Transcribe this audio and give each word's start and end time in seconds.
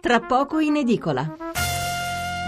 tra 0.00 0.20
poco 0.20 0.60
in 0.60 0.76
edicola. 0.76 1.36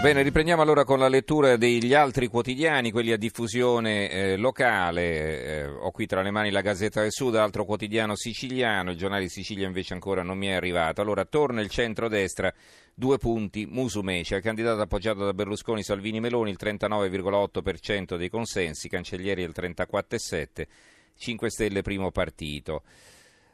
Bene, 0.02 0.22
riprendiamo 0.22 0.62
allora 0.62 0.84
con 0.84 0.98
la 0.98 1.08
lettura 1.08 1.56
degli 1.56 1.92
altri 1.92 2.28
quotidiani, 2.28 2.90
quelli 2.90 3.12
a 3.12 3.18
diffusione 3.18 4.08
eh, 4.08 4.36
locale. 4.36 5.42
Eh, 5.42 5.66
ho 5.66 5.90
qui 5.90 6.06
tra 6.06 6.22
le 6.22 6.30
mani 6.30 6.50
la 6.50 6.62
Gazzetta 6.62 7.02
del 7.02 7.12
Sud, 7.12 7.36
altro 7.36 7.66
quotidiano 7.66 8.16
siciliano, 8.16 8.92
il 8.92 8.96
giornale 8.96 9.24
di 9.24 9.28
Sicilia 9.28 9.66
invece 9.66 9.92
ancora 9.92 10.22
non 10.22 10.38
mi 10.38 10.46
è 10.46 10.52
arrivato. 10.52 11.02
Allora, 11.02 11.26
torna 11.26 11.60
il 11.60 11.68
centro-destra, 11.68 12.50
due 12.94 13.18
punti, 13.18 13.66
Musumeci, 13.66 14.32
il 14.34 14.40
candidato 14.40 14.80
appoggiato 14.80 15.22
da 15.22 15.34
Berlusconi, 15.34 15.82
Salvini, 15.82 16.18
Meloni, 16.18 16.50
il 16.50 16.58
39,8% 16.58 18.16
dei 18.16 18.30
consensi, 18.30 18.88
Cancellieri 18.88 19.42
il 19.42 19.52
34,7%, 19.54 20.66
5 21.14 21.50
Stelle 21.50 21.82
primo 21.82 22.10
partito. 22.10 22.84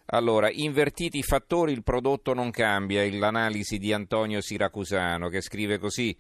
Allora, 0.07 0.49
invertiti 0.51 1.19
i 1.19 1.23
fattori, 1.25 1.73
il 1.73 1.83
prodotto 1.83 2.33
non 2.33 2.51
cambia, 2.51 3.05
l'analisi 3.11 3.77
di 3.79 3.93
Antonio 3.93 4.41
Siracusano 4.41 5.29
che 5.29 5.41
scrive 5.41 5.79
così. 5.79 6.17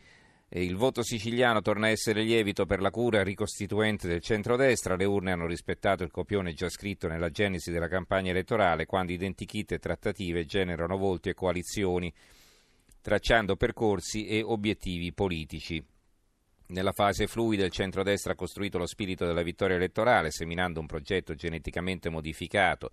Il 0.48 0.76
voto 0.76 1.02
siciliano 1.02 1.60
torna 1.60 1.86
a 1.86 1.90
essere 1.90 2.22
lievito 2.22 2.66
per 2.66 2.80
la 2.80 2.90
cura 2.90 3.22
ricostituente 3.22 4.08
del 4.08 4.20
centrodestra. 4.20 4.96
Le 4.96 5.04
urne 5.04 5.32
hanno 5.32 5.46
rispettato 5.46 6.02
il 6.02 6.10
copione 6.10 6.52
già 6.52 6.68
scritto 6.68 7.06
nella 7.06 7.30
genesi 7.30 7.70
della 7.70 7.88
campagna 7.88 8.30
elettorale, 8.30 8.86
quando 8.86 9.12
identikit 9.12 9.72
e 9.72 9.78
trattative 9.78 10.46
generano 10.46 10.96
volti 10.96 11.28
e 11.28 11.34
coalizioni, 11.34 12.12
tracciando 13.00 13.54
percorsi 13.54 14.26
e 14.26 14.42
obiettivi 14.42 15.12
politici. 15.12 15.84
Nella 16.68 16.92
fase 16.92 17.28
fluida 17.28 17.64
il 17.64 17.70
centrodestra 17.70 18.32
ha 18.32 18.36
costruito 18.36 18.78
lo 18.78 18.86
spirito 18.86 19.26
della 19.26 19.42
vittoria 19.42 19.76
elettorale, 19.76 20.32
seminando 20.32 20.80
un 20.80 20.86
progetto 20.86 21.34
geneticamente 21.34 22.08
modificato 22.08 22.90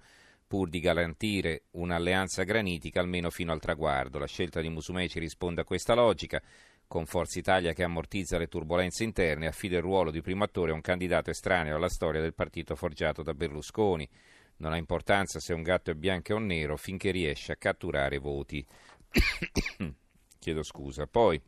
pur 0.54 0.70
di 0.70 0.80
garantire 0.80 1.64
un'alleanza 1.72 2.44
granitica 2.44 3.00
almeno 3.00 3.32
fino 3.32 3.52
al 3.52 3.60
traguardo. 3.60 4.20
La 4.20 4.28
scelta 4.28 4.62
di 4.62 4.70
Musumeci 4.70 5.18
risponde 5.18 5.62
a 5.62 5.64
questa 5.64 5.96
logica. 5.96 6.40
Con 6.86 7.08
Forza 7.08 7.40
Italia 7.40 7.74
che 7.74 7.82
ammortizza 7.82 8.38
le 8.38 8.46
turbulenze 8.46 9.04
interne, 9.04 9.48
affida 9.48 9.78
il 9.78 9.82
ruolo 9.82 10.12
di 10.12 10.22
primo 10.22 10.44
attore 10.44 10.70
a 10.70 10.76
un 10.76 10.82
candidato 10.82 11.32
estraneo 11.32 11.76
alla 11.76 11.90
storia 11.90 12.22
del 12.22 12.36
partito 12.36 12.76
forgiato 12.76 13.24
da 13.24 13.34
Berlusconi. 13.34 14.08
Non 14.58 14.74
ha 14.74 14.78
importanza 14.78 15.40
se 15.40 15.54
un 15.54 15.64
gatto 15.64 15.90
è 15.90 15.96
bianco 15.96 16.36
o 16.36 16.38
nero 16.38 16.78
finché 16.78 17.10
riesce 17.10 17.54
a 17.54 17.56
catturare 17.56 18.20
voti. 18.20 18.64
Chiedo 20.38 20.62
scusa. 20.62 21.08
Poi 21.08 21.42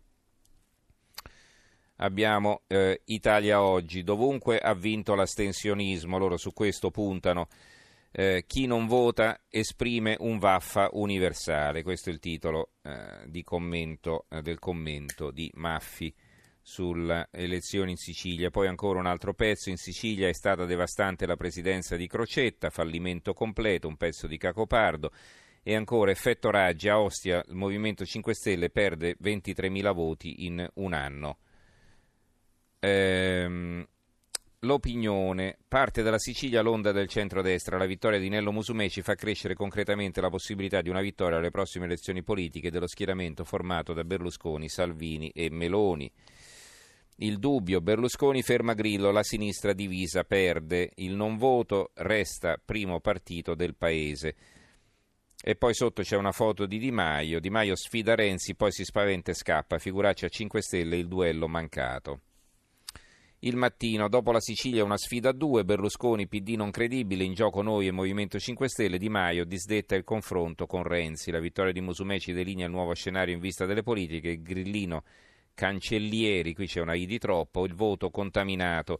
abbiamo 1.97 2.63
eh, 2.65 3.01
Italia 3.05 3.61
Oggi. 3.61 4.01
Dovunque 4.01 4.57
ha 4.57 4.73
vinto 4.73 5.13
l'astensionismo, 5.13 6.17
loro 6.17 6.37
su 6.37 6.53
questo 6.53 6.89
puntano 6.89 7.47
eh, 8.17 8.45
chi 8.47 8.65
non 8.65 8.87
vota 8.87 9.41
esprime 9.49 10.15
un 10.19 10.39
vaffa 10.39 10.87
universale. 10.93 11.83
Questo 11.83 12.09
è 12.09 12.13
il 12.13 12.19
titolo 12.19 12.69
eh, 12.81 13.43
commento, 13.43 14.25
eh, 14.29 14.41
del 14.41 14.57
commento 14.57 15.31
di 15.31 15.51
Maffi 15.55 16.15
sulle 16.61 17.27
elezioni 17.31 17.91
in 17.91 17.97
Sicilia. 17.97 18.51
Poi 18.51 18.67
ancora 18.67 18.99
un 18.99 19.05
altro 19.05 19.33
pezzo. 19.33 19.69
In 19.69 19.75
Sicilia 19.75 20.29
è 20.29 20.33
stata 20.33 20.63
devastante 20.63 21.25
la 21.25 21.35
presidenza 21.35 21.97
di 21.97 22.07
Crocetta, 22.07 22.69
fallimento 22.69 23.33
completo, 23.33 23.89
un 23.89 23.97
pezzo 23.97 24.27
di 24.27 24.37
Cacopardo. 24.37 25.11
E 25.61 25.75
ancora 25.75 26.11
effetto 26.11 26.49
Raggi 26.49 26.87
a 26.87 27.01
Ostia, 27.01 27.43
il 27.45 27.55
Movimento 27.55 28.05
5 28.05 28.33
Stelle 28.33 28.69
perde 28.69 29.17
23.000 29.21 29.93
voti 29.93 30.45
in 30.45 30.65
un 30.75 30.93
anno. 30.93 31.39
Ehm, 32.79 33.85
L'opinione. 34.59 35.57
Parte 35.67 36.01
dalla 36.01 36.17
Sicilia 36.17 36.61
l'onda 36.61 36.91
del 36.91 37.07
centrodestra. 37.07 37.77
La 37.77 37.85
vittoria 37.85 38.19
di 38.19 38.29
Nello 38.29 38.51
Musumeci 38.51 39.01
fa 39.01 39.15
crescere 39.15 39.53
concretamente 39.53 40.21
la 40.21 40.29
possibilità 40.29 40.81
di 40.81 40.89
una 40.89 41.01
vittoria 41.01 41.37
alle 41.37 41.51
prossime 41.51 41.85
elezioni 41.85 42.23
politiche 42.23 42.71
dello 42.71 42.87
schieramento 42.87 43.43
formato 43.43 43.93
da 43.93 44.03
Berlusconi, 44.03 44.69
Salvini 44.69 45.29
e 45.29 45.49
Meloni. 45.49 46.11
Il 47.17 47.37
dubbio, 47.37 47.79
Berlusconi 47.79 48.41
ferma 48.41 48.73
Grillo, 48.73 49.11
la 49.11 49.23
sinistra 49.23 49.71
divisa 49.71 50.23
perde, 50.23 50.91
il 50.95 51.13
non 51.15 51.37
voto 51.37 51.91
resta 51.95 52.59
primo 52.63 52.99
partito 52.99 53.55
del 53.55 53.75
paese. 53.75 54.35
E 55.41 55.55
poi 55.55 55.73
sotto 55.73 56.01
c'è 56.01 56.17
una 56.17 56.31
foto 56.31 56.65
di 56.65 56.77
Di 56.77 56.91
Maio, 56.91 57.39
Di 57.39 57.49
Maio 57.49 57.75
sfida 57.75 58.15
Renzi, 58.15 58.55
poi 58.55 58.71
si 58.71 58.83
spaventa 58.83 59.31
e 59.31 59.35
scappa, 59.35 59.77
figuraccia 59.77 60.25
a 60.25 60.29
5 60.29 60.61
Stelle 60.61 60.97
il 60.97 61.07
duello 61.07 61.47
mancato. 61.47 62.21
Il 63.39 63.57
mattino, 63.57 64.07
dopo 64.07 64.31
la 64.31 64.39
Sicilia 64.39 64.83
una 64.83 64.97
sfida 64.97 65.29
a 65.29 65.33
due, 65.33 65.65
Berlusconi, 65.65 66.27
PD 66.27 66.55
non 66.55 66.71
credibile, 66.71 67.23
in 67.23 67.33
gioco 67.33 67.61
noi 67.61 67.85
e 67.85 67.91
Movimento 67.91 68.39
5 68.39 68.67
Stelle, 68.69 68.97
Di 68.97 69.09
Maio 69.09 69.45
disdetta 69.45 69.95
il 69.95 70.03
confronto 70.03 70.65
con 70.65 70.83
Renzi. 70.83 71.31
La 71.31 71.39
vittoria 71.39 71.73
di 71.73 71.81
Musumeci 71.81 72.31
delinea 72.31 72.65
il 72.65 72.71
nuovo 72.71 72.93
scenario 72.93 73.35
in 73.35 73.41
vista 73.41 73.65
delle 73.65 73.83
politiche, 73.83 74.41
Grillino, 74.41 75.03
Cancellieri, 75.53 76.53
qui 76.53 76.65
c'è 76.65 76.81
una 76.81 76.95
I 76.95 77.05
di 77.05 77.19
troppo, 77.19 77.65
il 77.65 77.75
voto 77.75 78.09
contaminato. 78.09 78.99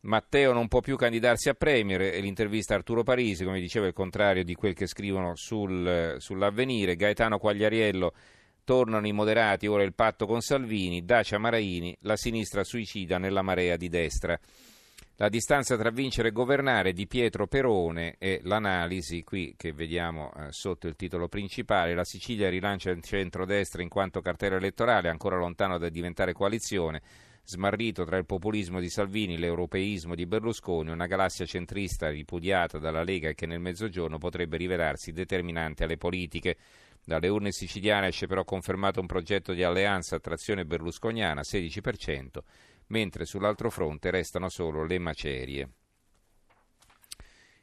Matteo 0.00 0.52
non 0.52 0.68
può 0.68 0.80
più 0.80 0.96
candidarsi 0.96 1.48
a 1.48 1.54
Premier 1.54 2.00
e 2.00 2.20
l'intervista 2.20 2.74
a 2.74 2.76
Arturo 2.78 3.02
Parisi, 3.02 3.44
come 3.44 3.60
dicevo, 3.60 3.84
è 3.84 3.88
il 3.88 3.94
contrario 3.94 4.44
di 4.44 4.54
quel 4.54 4.72
che 4.72 4.86
scrivono 4.86 5.34
sul, 5.34 6.14
sull'avvenire. 6.18 6.94
Gaetano 6.94 7.38
Quagliariello 7.38 8.12
Tornano 8.68 9.06
i 9.06 9.12
moderati, 9.12 9.66
ora 9.66 9.82
il 9.82 9.94
patto 9.94 10.26
con 10.26 10.42
Salvini, 10.42 11.02
Dacia 11.02 11.38
Maraini, 11.38 11.96
la 12.00 12.18
sinistra 12.18 12.64
suicida 12.64 13.16
nella 13.16 13.40
marea 13.40 13.78
di 13.78 13.88
destra. 13.88 14.38
La 15.16 15.30
distanza 15.30 15.74
tra 15.78 15.88
vincere 15.88 16.28
e 16.28 16.32
governare 16.32 16.92
di 16.92 17.06
Pietro 17.06 17.46
Perone 17.46 18.16
e 18.18 18.40
l'analisi 18.42 19.24
qui 19.24 19.54
che 19.56 19.72
vediamo 19.72 20.30
eh, 20.34 20.48
sotto 20.52 20.86
il 20.86 20.96
titolo 20.96 21.28
principale, 21.28 21.94
la 21.94 22.04
Sicilia 22.04 22.50
rilancia 22.50 22.90
il 22.90 23.02
centrodestra 23.02 23.80
in 23.80 23.88
quanto 23.88 24.20
cartella 24.20 24.56
elettorale 24.56 25.08
ancora 25.08 25.38
lontano 25.38 25.78
da 25.78 25.88
diventare 25.88 26.34
coalizione, 26.34 27.00
smarrito 27.44 28.04
tra 28.04 28.18
il 28.18 28.26
populismo 28.26 28.80
di 28.80 28.90
Salvini 28.90 29.36
e 29.36 29.38
l'europeismo 29.38 30.14
di 30.14 30.26
Berlusconi, 30.26 30.90
una 30.90 31.06
galassia 31.06 31.46
centrista 31.46 32.10
ripudiata 32.10 32.76
dalla 32.76 33.02
Lega 33.02 33.32
che 33.32 33.46
nel 33.46 33.60
mezzogiorno 33.60 34.18
potrebbe 34.18 34.58
rivelarsi 34.58 35.12
determinante 35.12 35.84
alle 35.84 35.96
politiche. 35.96 36.58
Dalle 37.08 37.28
urne 37.28 37.52
siciliane 37.52 38.08
esce 38.08 38.26
però 38.26 38.44
confermato 38.44 39.00
un 39.00 39.06
progetto 39.06 39.54
di 39.54 39.62
alleanza 39.62 40.20
trazione 40.20 40.66
berlusconiana, 40.66 41.40
16%, 41.40 42.40
mentre 42.88 43.24
sull'altro 43.24 43.70
fronte 43.70 44.10
restano 44.10 44.50
solo 44.50 44.84
le 44.84 44.98
macerie. 44.98 45.70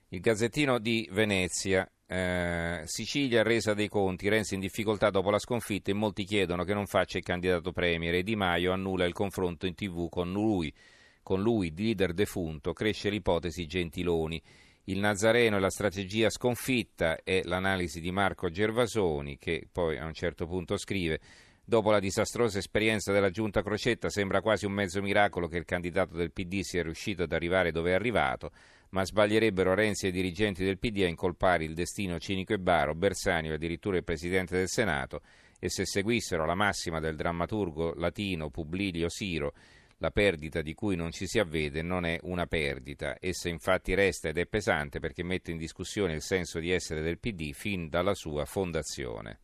Il 0.08 0.20
Gazzettino 0.20 0.80
di 0.80 1.08
Venezia, 1.12 1.88
eh, 2.08 2.82
Sicilia 2.86 3.44
resa 3.44 3.76
dei 3.76 3.88
conti, 3.88 4.30
Renzi 4.30 4.56
in 4.56 4.62
difficoltà 4.62 5.12
dopo 5.12 5.30
la 5.30 5.38
sconfitta 5.38 5.92
e 5.92 5.94
molti 5.94 6.24
chiedono 6.24 6.64
che 6.64 6.74
non 6.74 6.88
faccia 6.88 7.20
il 7.20 7.24
candidato 7.24 7.72
premier 7.72 8.16
e 8.16 8.24
Di 8.24 8.36
Maio 8.36 8.72
annulla 8.72 9.06
il 9.06 9.14
confronto 9.14 9.68
in 9.68 9.76
tv 9.76 10.10
con 10.10 10.32
lui, 10.32 10.74
con 11.22 11.44
lui 11.44 11.72
leader 11.72 12.14
defunto, 12.14 12.74
cresce 12.74 13.12
l'ipotesi 13.12 13.68
Gentiloni. 13.68 14.42
Il 14.88 15.00
Nazareno 15.00 15.58
e 15.58 15.60
la 15.60 15.72
strategia 15.72 16.30
sconfitta 16.30 17.18
è 17.24 17.42
l'analisi 17.44 18.00
di 18.00 18.12
Marco 18.12 18.52
Gervasoni 18.52 19.40
che 19.40 19.68
poi 19.72 19.98
a 19.98 20.06
un 20.06 20.14
certo 20.14 20.46
punto 20.46 20.78
scrive 20.78 21.20
Dopo 21.68 21.90
la 21.90 22.00
disastrosa 22.00 22.60
esperienza 22.60 23.12
della 23.12 23.32
giunta 23.32 23.64
Crocetta 23.64 24.10
sembra 24.10 24.42
quasi 24.42 24.68
un 24.68 24.74
mezzo 24.74 25.02
miracolo 25.02 25.48
che 25.48 25.58
il 25.58 25.66
candidato 25.66 26.16
del 26.16 26.32
PD 26.32 26.60
sia 26.62 26.84
riuscito 26.84 27.24
ad 27.24 27.32
arrivare 27.32 27.72
dove 27.72 27.90
è 27.90 27.94
arrivato, 27.96 28.52
ma 28.90 29.04
sbaglierebbero 29.04 29.74
Renzi 29.74 30.06
e 30.06 30.10
i 30.10 30.12
dirigenti 30.12 30.64
del 30.64 30.78
PD 30.78 31.02
a 31.02 31.08
incolpare 31.08 31.64
il 31.64 31.74
destino 31.74 32.20
cinico 32.20 32.54
e 32.54 32.60
baro, 32.60 32.94
Bersani 32.94 33.50
o 33.50 33.56
addirittura 33.56 33.98
il 33.98 34.04
Presidente 34.04 34.56
del 34.56 34.70
Senato 34.70 35.22
e 35.58 35.68
se 35.72 35.88
seguissero 35.88 36.46
la 36.46 36.54
massima 36.54 37.00
del 37.00 37.16
drammaturgo 37.16 37.96
latino 37.96 38.52
Publilio 38.52 39.10
Siro 39.10 39.54
la 40.00 40.12
perdita 40.12 40.62
di 40.62 40.74
cui 40.74 40.96
non 40.96 41.12
ci 41.12 41.26
si 41.26 41.40
avvede 41.40 41.82
non 41.82 42.06
è 42.06 42.20
una 42.24 42.48
perdita, 42.48 43.16
essa 43.20 43.48
infatti 43.48 43.94
resta 43.94 44.30
ed 44.30 44.38
è 44.38 44.46
pesante 44.46 45.00
perché 45.00 45.24
mette 45.24 45.52
in 45.52 45.58
discussione 45.58 46.14
il 46.14 46.22
senso 46.22 46.60
di 46.60 46.72
essere 46.72 47.02
del 47.02 47.20
PD 47.20 47.54
fin 47.54 47.88
dalla 47.88 48.14
sua 48.14 48.46
fondazione. 48.46 49.40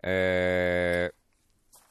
Eh, 0.00 1.12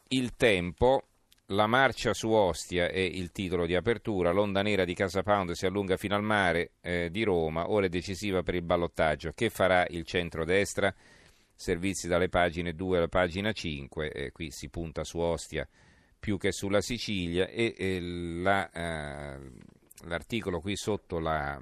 il 0.10 0.36
tempo, 0.36 1.04
la 1.48 1.68
marcia 1.68 2.14
su 2.14 2.30
Ostia 2.30 2.88
è 2.88 3.00
il 3.00 3.32
titolo 3.32 3.68
di 3.68 3.76
apertura, 3.76 4.32
l'onda 4.32 4.64
nera 4.64 4.84
di 4.84 4.96
Casa 4.96 5.22
Pound 5.22 5.52
si 5.52 5.68
allunga 5.68 5.98
fino 5.98 6.16
al 6.16 6.24
mare 6.24 6.72
eh, 6.82 7.10
di 7.12 7.24
Roma, 7.24 7.70
ora 7.70 7.86
è 7.86 7.90
decisiva 7.90 8.42
per 8.42 8.56
il 8.56 8.64
ballottaggio. 8.64 9.32
Che 9.32 9.50
farà 9.50 9.86
il 9.90 10.06
centro-destra? 10.06 10.94
Servizi 11.58 12.08
dalle 12.08 12.30
pagine 12.30 12.74
2 12.74 12.98
alla 12.98 13.08
pagina 13.08 13.52
5, 13.52 14.12
eh, 14.12 14.32
qui 14.32 14.50
si 14.52 14.70
punta 14.70 15.04
su 15.04 15.20
Ostia 15.20 15.68
più 16.26 16.40
che 16.40 16.52
sulla 16.52 16.82
Sicilia 16.82 17.46
e, 17.46 17.76
e 17.78 18.02
la, 18.02 18.68
eh, 18.72 19.40
l'articolo 20.08 20.60
qui 20.60 20.76
sotto 20.76 21.20
la, 21.20 21.62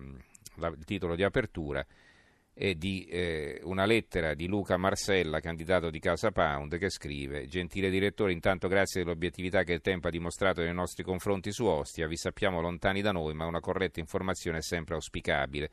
la, 0.56 0.68
il 0.70 0.86
titolo 0.86 1.18
di 1.18 1.24
apertura 1.24 1.86
è 2.54 2.74
di 2.74 3.04
eh, 3.08 3.60
una 3.64 3.84
lettera 3.84 4.34
di 4.34 4.48
Luca 4.48 4.78
Marsella, 4.78 5.42
candidato 5.42 5.90
di 5.90 6.00
Casa 6.00 6.32
Pound, 6.32 6.78
che 6.78 6.90
scrive 6.90 7.46
Gentile 7.48 7.90
direttore, 7.90 8.32
intanto 8.32 8.70
grazie 8.70 9.04
dell'obiettività 9.04 9.64
che 9.64 9.74
il 9.74 9.82
tempo 9.82 10.08
ha 10.08 10.12
dimostrato 10.12 10.62
nei 10.62 10.74
nostri 10.74 11.04
confronti 11.04 11.52
su 11.52 11.66
Ostia, 11.66 12.08
vi 12.08 12.16
sappiamo 12.16 12.62
lontani 12.62 13.02
da 13.02 13.12
noi, 13.12 13.34
ma 13.34 13.46
una 13.46 13.60
corretta 13.60 14.00
informazione 14.00 14.60
è 14.60 14.62
sempre 14.62 14.96
auspicabile. 14.96 15.72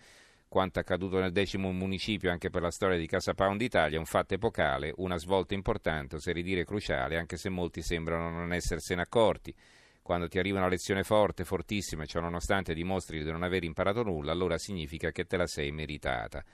Quanto 0.50 0.80
accaduto 0.80 1.20
nel 1.20 1.30
decimo 1.30 1.70
municipio 1.70 2.28
anche 2.28 2.50
per 2.50 2.60
la 2.60 2.72
storia 2.72 2.98
di 2.98 3.06
Casa 3.06 3.34
Pound 3.34 3.62
Italia, 3.62 4.00
un 4.00 4.04
fatto 4.04 4.34
epocale, 4.34 4.92
una 4.96 5.16
svolta 5.16 5.54
importante, 5.54 6.16
oserei 6.16 6.42
dire 6.42 6.64
cruciale, 6.64 7.16
anche 7.16 7.36
se 7.36 7.48
molti 7.50 7.82
sembrano 7.82 8.30
non 8.30 8.52
essersene 8.52 9.00
accorti. 9.00 9.54
Quando 10.02 10.26
ti 10.26 10.40
arriva 10.40 10.58
una 10.58 10.66
lezione 10.66 11.04
forte, 11.04 11.44
fortissima, 11.44 12.02
e 12.02 12.06
ciò 12.08 12.18
nonostante 12.18 12.74
dimostri 12.74 13.22
di 13.22 13.30
non 13.30 13.44
aver 13.44 13.62
imparato 13.62 14.02
nulla, 14.02 14.32
allora 14.32 14.58
significa 14.58 15.12
che 15.12 15.24
te 15.24 15.36
la 15.36 15.46
sei 15.46 15.70
meritata. 15.70 16.44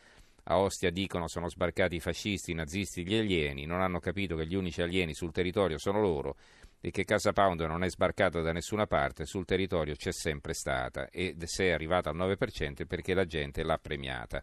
A 0.49 0.59
Ostia 0.59 0.91
dicono 0.91 1.27
sono 1.27 1.49
sbarcati 1.49 1.97
i 1.97 2.01
fascisti, 2.01 2.51
i 2.51 2.55
nazisti, 2.55 3.03
gli 3.03 3.17
alieni, 3.17 3.65
non 3.65 3.81
hanno 3.81 3.99
capito 3.99 4.37
che 4.37 4.47
gli 4.47 4.55
unici 4.55 4.83
alieni 4.83 5.15
sul 5.15 5.33
territorio 5.33 5.79
sono 5.79 6.03
loro 6.03 6.37
e 6.81 6.91
che 6.91 7.05
Casa 7.05 7.33
Pound 7.33 7.61
non 7.63 7.85
è 7.85 7.91
sbarcata 7.91 8.41
da 8.41 8.53
nessuna 8.53 8.87
parte, 8.87 9.25
sul 9.25 9.45
territorio 9.45 9.95
c'è 9.95 10.13
sempre 10.13 10.55
stata 10.55 11.09
ed 11.11 11.43
se 11.45 11.67
è 11.67 11.71
arrivata 11.71 12.11
al 12.11 12.17
9% 12.17 12.77
è 12.77 12.87
perché 12.87 13.15
la 13.15 13.25
gente 13.25 13.63
l'ha 13.63 13.79
premiata. 13.79 14.43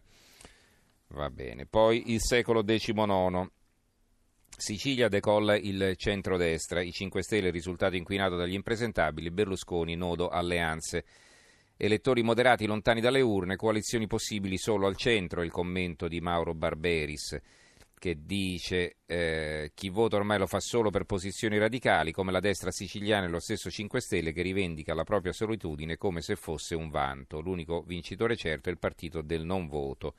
Va 1.08 1.30
bene. 1.30 1.66
Poi 1.66 2.12
il 2.12 2.20
secolo 2.20 2.62
XIX. 2.62 3.50
Sicilia 4.56 5.08
decolla 5.08 5.56
il 5.56 5.94
centrodestra, 5.96 6.80
i 6.80 6.92
5 6.92 7.22
Stelle 7.22 7.50
risultato 7.50 7.96
inquinato 7.96 8.36
dagli 8.36 8.54
impresentabili, 8.54 9.30
Berlusconi 9.30 9.96
nodo 9.96 10.28
alleanze. 10.28 11.04
Elettori 11.76 12.22
moderati 12.22 12.66
lontani 12.66 13.00
dalle 13.00 13.20
urne, 13.20 13.56
coalizioni 13.56 14.06
possibili 14.06 14.56
solo 14.58 14.86
al 14.86 14.96
centro, 14.96 15.42
il 15.42 15.50
commento 15.50 16.06
di 16.06 16.20
Mauro 16.20 16.54
Barberis 16.54 17.40
che 17.98 18.18
dice 18.24 18.96
eh, 19.06 19.72
chi 19.74 19.88
vota 19.88 20.16
ormai 20.16 20.38
lo 20.38 20.46
fa 20.46 20.60
solo 20.60 20.90
per 20.90 21.04
posizioni 21.04 21.58
radicali, 21.58 22.12
come 22.12 22.32
la 22.32 22.40
destra 22.40 22.70
siciliana 22.70 23.26
e 23.26 23.30
lo 23.30 23.40
stesso 23.40 23.70
5 23.70 24.00
Stelle 24.00 24.32
che 24.32 24.42
rivendica 24.42 24.94
la 24.94 25.04
propria 25.04 25.32
solitudine 25.32 25.96
come 25.96 26.20
se 26.20 26.36
fosse 26.36 26.74
un 26.74 26.90
vanto. 26.90 27.40
L'unico 27.40 27.82
vincitore 27.82 28.36
certo 28.36 28.68
è 28.68 28.72
il 28.72 28.78
partito 28.78 29.22
del 29.22 29.44
non 29.44 29.66
voto. 29.66 30.14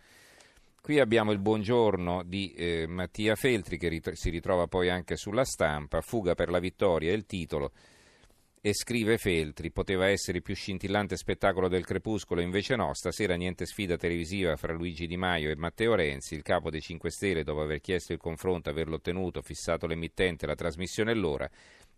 Qui 0.81 0.99
abbiamo 0.99 1.31
il 1.31 1.39
buongiorno 1.39 2.21
di 2.23 2.53
eh, 2.53 2.85
Mattia 2.87 3.35
Feltri 3.35 3.77
che 3.77 3.87
rit- 3.87 4.11
si 4.11 4.29
ritrova 4.29 4.67
poi 4.67 4.89
anche 4.89 5.15
sulla 5.15 5.43
stampa, 5.43 6.01
Fuga 6.01 6.35
per 6.35 6.49
la 6.49 6.59
vittoria 6.59 7.11
è 7.11 7.15
il 7.15 7.25
titolo. 7.25 7.71
E 8.67 8.73
scrive 8.73 9.19
Feltri, 9.19 9.69
poteva 9.69 10.07
essere 10.07 10.37
il 10.37 10.43
più 10.43 10.55
scintillante 10.55 11.17
spettacolo 11.17 11.67
del 11.67 11.85
crepuscolo, 11.85 12.41
invece 12.41 12.75
no, 12.75 12.95
stasera 12.95 13.35
niente 13.35 13.67
sfida 13.67 13.95
televisiva 13.95 14.55
fra 14.55 14.73
Luigi 14.73 15.05
Di 15.05 15.17
Maio 15.17 15.51
e 15.51 15.55
Matteo 15.55 15.93
Renzi, 15.93 16.33
il 16.33 16.41
capo 16.41 16.71
dei 16.71 16.81
5 16.81 17.11
Stelle 17.11 17.43
dopo 17.43 17.61
aver 17.61 17.79
chiesto 17.79 18.11
il 18.11 18.17
confronto, 18.17 18.71
averlo 18.71 18.95
ottenuto, 18.95 19.43
fissato 19.43 19.85
l'emittente, 19.85 20.47
la 20.47 20.55
trasmissione 20.55 21.11
e 21.11 21.13
l'ora, 21.13 21.47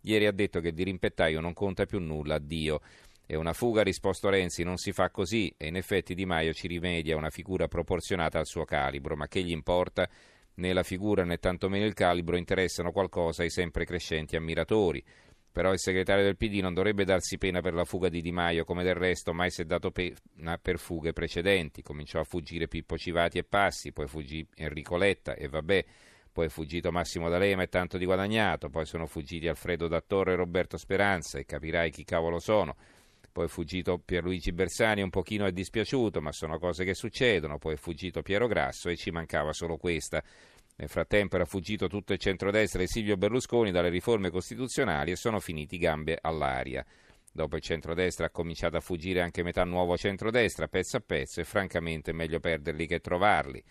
ieri 0.01 0.25
ha 0.25 0.33
detto 0.33 0.59
che 0.59 0.73
di 0.73 0.83
rimpettaio 0.83 1.39
non 1.39 1.53
conta 1.53 1.85
più 1.85 1.99
nulla, 1.99 2.35
addio. 2.35 2.81
È 3.25 3.35
una 3.35 3.53
fuga, 3.53 3.79
ha 3.79 3.85
risposto 3.85 4.27
Renzi, 4.27 4.63
non 4.63 4.75
si 4.75 4.91
fa 4.91 5.09
così 5.09 5.49
e 5.55 5.67
in 5.67 5.77
effetti 5.77 6.13
Di 6.15 6.25
Maio 6.25 6.51
ci 6.51 6.67
rimedia 6.67 7.15
una 7.15 7.29
figura 7.29 7.69
proporzionata 7.69 8.39
al 8.39 8.45
suo 8.45 8.65
calibro, 8.65 9.15
ma 9.15 9.29
che 9.29 9.41
gli 9.41 9.51
importa? 9.51 10.09
Né 10.55 10.73
la 10.73 10.83
figura 10.83 11.23
né 11.23 11.37
tantomeno 11.37 11.85
il 11.85 11.93
calibro 11.93 12.35
interessano 12.35 12.91
qualcosa 12.91 13.43
ai 13.43 13.51
sempre 13.51 13.85
crescenti 13.85 14.35
ammiratori. 14.35 15.01
Però 15.57 15.73
il 15.73 15.79
segretario 15.79 16.23
del 16.23 16.37
PD 16.37 16.59
non 16.59 16.75
dovrebbe 16.75 17.03
darsi 17.03 17.39
pena 17.39 17.61
per 17.61 17.73
la 17.73 17.83
fuga 17.83 18.09
di 18.09 18.21
Di 18.21 18.31
Maio, 18.31 18.63
come 18.63 18.83
del 18.83 18.93
resto 18.93 19.33
mai 19.33 19.49
si 19.49 19.63
è 19.63 19.65
dato 19.65 19.89
pena 19.89 20.59
per 20.61 20.77
fughe 20.77 21.13
precedenti. 21.13 21.81
Cominciò 21.81 22.19
a 22.19 22.23
fuggire 22.23 22.67
Pippo 22.67 22.95
Civati 22.95 23.39
e 23.39 23.43
Passi, 23.43 23.91
poi 23.91 24.07
fuggì 24.07 24.47
Enrico 24.53 24.97
Letta 24.97 25.33
e 25.33 25.47
vabbè, 25.47 25.85
poi 26.31 26.45
è 26.45 26.49
fuggito 26.49 26.91
Massimo 26.91 27.27
D'Alema 27.27 27.63
e 27.63 27.69
tanto 27.69 27.97
di 27.97 28.05
guadagnato, 28.05 28.69
poi 28.69 28.85
sono 28.85 29.07
fuggiti 29.07 29.47
Alfredo 29.47 29.87
Dattore 29.87 30.33
e 30.33 30.35
Roberto 30.35 30.77
Speranza 30.77 31.39
e 31.39 31.45
capirai 31.45 31.89
chi 31.89 32.03
cavolo 32.03 32.37
sono. 32.37 32.75
Poi 33.31 33.45
è 33.45 33.49
fuggito 33.49 33.97
Pierluigi 33.97 34.51
Bersani, 34.51 35.01
un 35.01 35.09
pochino 35.09 35.47
è 35.47 35.51
dispiaciuto, 35.51 36.21
ma 36.21 36.31
sono 36.31 36.59
cose 36.59 36.85
che 36.85 36.93
succedono. 36.93 37.57
Poi 37.57 37.73
è 37.73 37.77
fuggito 37.77 38.21
Piero 38.21 38.45
Grasso 38.45 38.89
e 38.89 38.95
ci 38.95 39.09
mancava 39.09 39.53
solo 39.53 39.77
questa. 39.77 40.23
Nel 40.79 40.89
frattempo 40.89 41.35
era 41.35 41.45
fuggito 41.45 41.87
tutto 41.87 42.13
il 42.13 42.19
centrodestra 42.19 42.83
e 42.83 42.87
Silvio 42.87 43.17
Berlusconi 43.17 43.71
dalle 43.71 43.89
riforme 43.89 44.29
costituzionali 44.29 45.09
e 45.09 45.15
sono 45.15 45.39
finiti 45.39 45.79
gambe 45.79 46.19
all'aria. 46.21 46.85
Dopo 47.31 47.55
il 47.55 47.63
centrodestra 47.63 48.27
ha 48.27 48.29
cominciato 48.29 48.77
a 48.77 48.81
fuggire 48.81 49.21
anche 49.21 49.41
metà 49.41 49.63
nuovo 49.63 49.97
centrodestra, 49.97 50.67
pezzo 50.67 50.97
a 50.97 51.03
pezzo, 51.03 51.41
e 51.41 51.45
francamente 51.45 52.11
è 52.11 52.13
meglio 52.13 52.39
perderli 52.39 52.85
che 52.85 52.99
trovarli. 52.99 53.63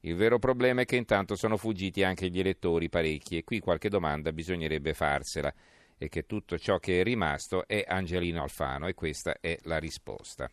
Il 0.00 0.14
vero 0.14 0.38
problema 0.38 0.80
è 0.80 0.84
che 0.86 0.96
intanto 0.96 1.36
sono 1.36 1.58
fuggiti 1.58 2.02
anche 2.02 2.30
gli 2.30 2.38
elettori 2.38 2.88
parecchi 2.88 3.36
e 3.36 3.44
qui 3.44 3.60
qualche 3.60 3.90
domanda 3.90 4.32
bisognerebbe 4.32 4.94
farsela 4.94 5.52
e 5.98 6.08
che 6.08 6.24
tutto 6.24 6.58
ciò 6.58 6.78
che 6.78 7.00
è 7.00 7.02
rimasto 7.02 7.66
è 7.66 7.84
Angelino 7.86 8.42
Alfano 8.42 8.86
e 8.86 8.94
questa 8.94 9.36
è 9.38 9.58
la 9.64 9.78
risposta. 9.78 10.50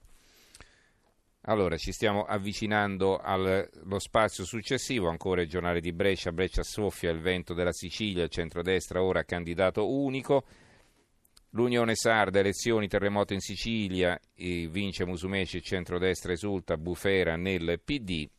Allora, 1.46 1.76
ci 1.76 1.92
stiamo 1.92 2.24
avvicinando 2.24 3.18
allo 3.18 3.98
spazio 3.98 4.46
successivo, 4.46 5.10
ancora 5.10 5.42
il 5.42 5.50
giornale 5.50 5.82
di 5.82 5.92
Brescia, 5.92 6.32
Brescia 6.32 6.62
soffia 6.62 7.10
il 7.10 7.20
vento 7.20 7.56
della 7.56 7.74
Sicilia, 7.74 8.24
il 8.24 8.30
centrodestra 8.30 9.02
ora 9.02 9.24
candidato 9.24 9.90
unico, 9.90 10.46
l'Unione 11.52 11.96
Sarda, 11.96 12.38
elezioni, 12.38 12.88
terremoto 12.88 13.34
in 13.34 13.40
Sicilia, 13.40 14.20
vince 14.36 15.04
Musumeci, 15.04 15.58
il 15.58 15.64
centrodestra 15.64 16.32
esulta, 16.32 16.78
Bufera 16.78 17.36
nel 17.38 17.82
PD, 17.84 18.30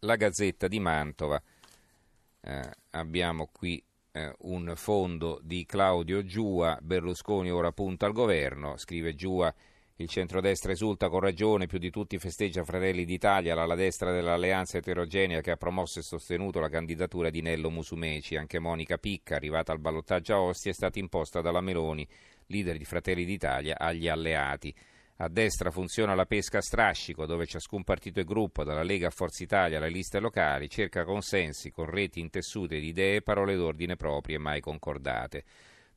la 0.00 0.14
Gazzetta 0.14 0.68
di 0.68 0.78
Mantova, 0.78 1.42
eh, 2.40 2.70
abbiamo 2.90 3.48
qui 3.50 3.82
eh, 4.12 4.32
un 4.42 4.74
fondo 4.76 5.40
di 5.42 5.66
Claudio 5.66 6.24
Giua, 6.24 6.78
Berlusconi 6.80 7.50
ora 7.50 7.72
punta 7.72 8.06
al 8.06 8.12
governo, 8.12 8.76
scrive 8.76 9.16
Giua 9.16 9.52
il 9.98 10.08
centrodestra 10.08 10.72
esulta 10.72 11.08
con 11.08 11.20
ragione, 11.20 11.66
più 11.66 11.78
di 11.78 11.90
tutti 11.90 12.18
festeggia 12.18 12.64
Fratelli 12.64 13.04
d'Italia, 13.04 13.54
l'ala 13.54 13.76
destra 13.76 14.10
dell'alleanza 14.10 14.78
eterogenea 14.78 15.40
che 15.40 15.52
ha 15.52 15.56
promosso 15.56 16.00
e 16.00 16.02
sostenuto 16.02 16.58
la 16.58 16.68
candidatura 16.68 17.30
di 17.30 17.40
Nello 17.42 17.70
Musumeci. 17.70 18.34
Anche 18.34 18.58
Monica 18.58 18.98
Picca, 18.98 19.36
arrivata 19.36 19.70
al 19.70 19.78
ballottaggio 19.78 20.34
a 20.34 20.40
Ostia, 20.40 20.72
è 20.72 20.74
stata 20.74 20.98
imposta 20.98 21.40
dalla 21.40 21.60
Meloni, 21.60 22.04
leader 22.46 22.76
di 22.76 22.84
Fratelli 22.84 23.24
d'Italia, 23.24 23.78
agli 23.78 24.08
alleati. 24.08 24.74
A 25.18 25.28
destra 25.28 25.70
funziona 25.70 26.16
la 26.16 26.26
pesca 26.26 26.58
a 26.58 26.62
strascico, 26.62 27.24
dove 27.24 27.46
ciascun 27.46 27.84
partito 27.84 28.18
e 28.18 28.24
gruppo, 28.24 28.64
dalla 28.64 28.82
Lega 28.82 29.06
a 29.06 29.10
Forza 29.10 29.44
Italia 29.44 29.78
alle 29.78 29.90
liste 29.90 30.18
locali, 30.18 30.68
cerca 30.68 31.04
consensi 31.04 31.70
con 31.70 31.88
reti 31.88 32.18
intessute 32.18 32.80
di 32.80 32.88
idee 32.88 33.16
e 33.18 33.22
parole 33.22 33.54
d'ordine 33.54 33.94
proprie 33.94 34.38
mai 34.38 34.60
concordate 34.60 35.44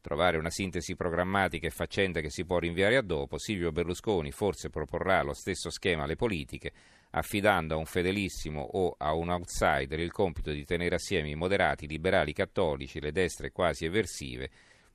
trovare 0.08 0.38
una 0.38 0.50
sintesi 0.50 0.96
programmatica 0.96 1.68
e 1.68 1.70
faccenda 1.70 2.22
che 2.22 2.30
si 2.30 2.46
può 2.46 2.60
rinviare 2.60 2.96
a 2.96 3.02
dopo, 3.02 3.38
Silvio 3.38 3.74
Berlusconi 3.74 4.32
forse 4.32 4.70
proporrà 4.70 5.22
lo 5.22 5.34
stesso 5.34 5.70
schema 5.70 6.04
alle 6.04 6.16
politiche, 6.16 6.72
affidando 7.10 7.74
a 7.74 7.78
un 7.78 7.84
fedelissimo 7.84 8.62
o 8.62 8.96
a 8.98 9.14
un 9.14 9.28
outsider 9.28 10.00
il 10.00 10.14
compito 10.14 10.52
di 10.52 10.64
tenere 10.64 10.96
assieme 10.96 11.30
i 11.30 11.36
moderati, 11.36 11.88
liberali, 11.88 12.32
cattolici, 12.32 13.02
le 13.02 13.12
destre 13.12 13.52
quasi 13.52 13.84
eversive, 13.84 14.50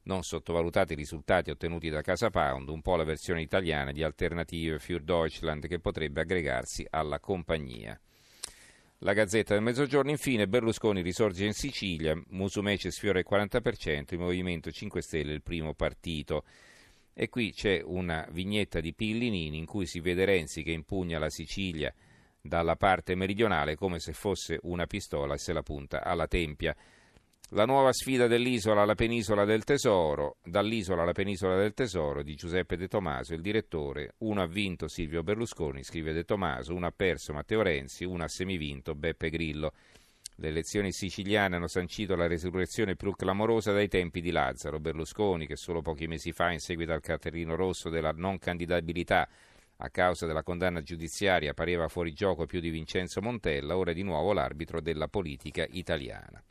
non 0.04 0.22
sottovalutate 0.22 0.94
i 0.94 0.96
risultati 0.96 1.50
ottenuti 1.50 1.90
da 1.90 2.00
Casa 2.00 2.30
Pound, 2.30 2.70
un 2.70 2.80
po' 2.80 2.96
la 2.96 3.04
versione 3.04 3.42
italiana 3.42 3.92
di 3.92 4.02
Alternative 4.02 4.78
für 4.78 5.02
Deutschland 5.02 5.66
che 5.66 5.78
potrebbe 5.78 6.22
aggregarsi 6.22 6.86
alla 6.88 7.20
compagnia. 7.20 8.00
La 9.04 9.14
Gazzetta 9.14 9.54
del 9.54 9.64
Mezzogiorno, 9.64 10.12
infine, 10.12 10.46
Berlusconi 10.46 11.02
risorge 11.02 11.44
in 11.44 11.54
Sicilia, 11.54 12.16
Musumeci 12.28 12.88
sfiora 12.92 13.18
il 13.18 13.26
40%, 13.28 14.04
il 14.10 14.18
Movimento 14.20 14.70
5 14.70 15.02
Stelle 15.02 15.32
il 15.32 15.42
primo 15.42 15.74
partito. 15.74 16.44
E 17.12 17.28
qui 17.28 17.52
c'è 17.52 17.82
una 17.84 18.24
vignetta 18.30 18.78
di 18.78 18.94
Pillinini 18.94 19.58
in 19.58 19.66
cui 19.66 19.86
si 19.86 19.98
vede 19.98 20.24
Renzi 20.24 20.62
che 20.62 20.70
impugna 20.70 21.18
la 21.18 21.30
Sicilia 21.30 21.92
dalla 22.40 22.76
parte 22.76 23.16
meridionale 23.16 23.74
come 23.74 23.98
se 23.98 24.12
fosse 24.12 24.60
una 24.62 24.86
pistola 24.86 25.34
e 25.34 25.38
se 25.38 25.52
la 25.52 25.62
punta 25.62 26.04
alla 26.04 26.28
tempia. 26.28 26.72
La 27.54 27.66
nuova 27.66 27.92
sfida 27.92 28.28
dell'isola 28.28 28.80
alla 28.80 28.94
penisola 28.94 29.44
del 29.44 29.62
tesoro, 29.62 30.38
dall'isola 30.42 31.02
alla 31.02 31.12
penisola 31.12 31.54
del 31.54 31.74
tesoro 31.74 32.22
di 32.22 32.34
Giuseppe 32.34 32.78
De 32.78 32.88
Tomaso, 32.88 33.34
il 33.34 33.42
direttore. 33.42 34.14
Uno 34.20 34.40
ha 34.40 34.46
vinto 34.46 34.88
Silvio 34.88 35.22
Berlusconi, 35.22 35.82
scrive 35.82 36.14
De 36.14 36.24
Tomaso, 36.24 36.74
uno 36.74 36.86
ha 36.86 36.94
perso 36.96 37.34
Matteo 37.34 37.60
Renzi, 37.60 38.06
uno 38.06 38.24
ha 38.24 38.28
semivinto 38.28 38.94
Beppe 38.94 39.28
Grillo. 39.28 39.74
Le 40.36 40.48
elezioni 40.48 40.92
siciliane 40.92 41.56
hanno 41.56 41.66
sancito 41.66 42.16
la 42.16 42.26
resurrezione 42.26 42.96
più 42.96 43.12
clamorosa 43.12 43.70
dai 43.70 43.88
tempi 43.88 44.22
di 44.22 44.30
Lazzaro. 44.30 44.80
Berlusconi, 44.80 45.46
che 45.46 45.56
solo 45.56 45.82
pochi 45.82 46.06
mesi 46.06 46.32
fa, 46.32 46.52
in 46.52 46.58
seguito 46.58 46.94
al 46.94 47.02
cartellino 47.02 47.54
rosso 47.54 47.90
della 47.90 48.12
non 48.12 48.38
candidabilità 48.38 49.28
a 49.76 49.90
causa 49.90 50.24
della 50.24 50.42
condanna 50.42 50.80
giudiziaria, 50.80 51.52
pareva 51.52 51.88
fuori 51.88 52.14
gioco 52.14 52.46
più 52.46 52.60
di 52.60 52.70
Vincenzo 52.70 53.20
Montella, 53.20 53.76
ora 53.76 53.90
è 53.90 53.94
di 53.94 54.02
nuovo 54.02 54.32
l'arbitro 54.32 54.80
della 54.80 55.08
politica 55.08 55.66
italiana. 55.68 56.42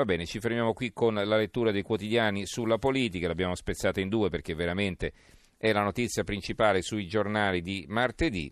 Va 0.00 0.06
bene, 0.06 0.24
ci 0.24 0.40
fermiamo 0.40 0.72
qui 0.72 0.94
con 0.94 1.12
la 1.12 1.36
lettura 1.36 1.70
dei 1.70 1.82
quotidiani 1.82 2.46
sulla 2.46 2.78
politica, 2.78 3.26
l'abbiamo 3.26 3.54
spezzata 3.54 4.00
in 4.00 4.08
due 4.08 4.30
perché 4.30 4.54
veramente 4.54 5.12
è 5.58 5.72
la 5.72 5.82
notizia 5.82 6.24
principale 6.24 6.80
sui 6.80 7.06
giornali 7.06 7.60
di 7.60 7.84
martedì 7.86 8.50